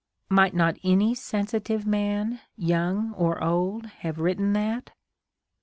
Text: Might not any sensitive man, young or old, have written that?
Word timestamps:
Might 0.29 0.55
not 0.55 0.79
any 0.83 1.13
sensitive 1.13 1.85
man, 1.85 2.41
young 2.57 3.11
or 3.13 3.43
old, 3.43 3.85
have 4.01 4.17
written 4.19 4.53
that? 4.53 4.89